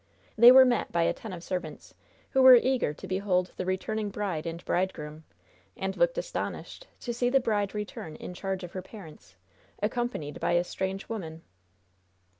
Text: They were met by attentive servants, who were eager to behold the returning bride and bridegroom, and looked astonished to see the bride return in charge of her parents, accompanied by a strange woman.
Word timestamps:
They 0.35 0.51
were 0.51 0.65
met 0.65 0.91
by 0.91 1.03
attentive 1.03 1.43
servants, 1.43 1.93
who 2.31 2.41
were 2.41 2.55
eager 2.55 2.91
to 2.91 3.07
behold 3.07 3.51
the 3.57 3.67
returning 3.67 4.09
bride 4.09 4.47
and 4.47 4.65
bridegroom, 4.65 5.25
and 5.77 5.95
looked 5.95 6.17
astonished 6.17 6.87
to 7.01 7.13
see 7.13 7.29
the 7.29 7.39
bride 7.39 7.75
return 7.75 8.15
in 8.15 8.33
charge 8.33 8.63
of 8.63 8.71
her 8.71 8.81
parents, 8.81 9.35
accompanied 9.79 10.39
by 10.39 10.53
a 10.53 10.63
strange 10.63 11.07
woman. 11.07 11.43